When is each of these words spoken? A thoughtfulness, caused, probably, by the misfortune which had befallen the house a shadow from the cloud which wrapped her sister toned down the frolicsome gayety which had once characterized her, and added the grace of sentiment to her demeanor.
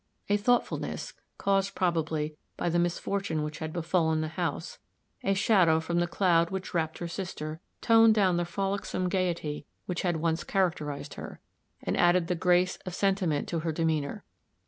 A 0.29 0.37
thoughtfulness, 0.37 1.13
caused, 1.37 1.75
probably, 1.75 2.35
by 2.57 2.69
the 2.69 2.79
misfortune 2.79 3.43
which 3.43 3.59
had 3.59 3.71
befallen 3.71 4.21
the 4.21 4.29
house 4.29 4.79
a 5.23 5.35
shadow 5.35 5.79
from 5.79 5.99
the 5.99 6.07
cloud 6.07 6.49
which 6.49 6.73
wrapped 6.73 6.97
her 6.97 7.07
sister 7.07 7.61
toned 7.81 8.15
down 8.15 8.37
the 8.37 8.45
frolicsome 8.45 9.09
gayety 9.09 9.67
which 9.85 10.01
had 10.01 10.17
once 10.17 10.43
characterized 10.43 11.13
her, 11.13 11.39
and 11.83 11.95
added 11.97 12.25
the 12.25 12.33
grace 12.33 12.77
of 12.77 12.95
sentiment 12.95 13.47
to 13.49 13.59
her 13.59 13.71
demeanor. 13.71 14.23